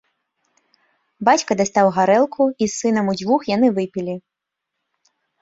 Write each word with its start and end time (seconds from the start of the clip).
Бацька 1.29 1.51
дастаў 1.59 1.89
гарэлку, 1.97 2.47
і 2.59 2.61
з 2.65 2.71
сынам 2.81 3.13
удвух 3.15 3.41
яны 3.55 3.67
выпілі. 3.77 4.19